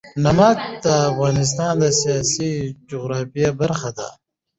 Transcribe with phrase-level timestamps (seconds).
[0.23, 2.51] نمک د افغانستان د سیاسي
[2.89, 4.07] جغرافیه برخه ده.